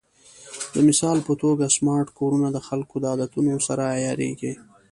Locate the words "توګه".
1.43-1.73